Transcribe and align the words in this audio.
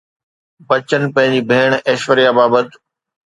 بچن 0.67 1.03
پنهنجي 1.13 1.41
ڀيڻ 1.51 1.69
ايشوريا 1.89 2.29
بابت 2.37 2.69